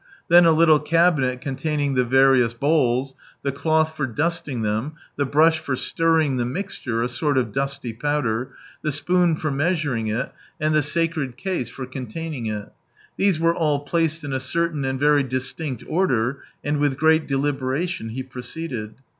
[0.29, 3.13] Then a little cabinet containing the various bowis,
[3.43, 7.37] the cloth for dusting them, the brush for stirring the /\\ j mixture, (a sort
[7.37, 8.49] of dusty powder)
[8.81, 12.71] the spoon for measur ing it, and the sacred case for containing it.
[13.17, 17.37] These were all placed in a certain, and very distinct order, and with great de
[17.37, 18.95] liberation he proceeded.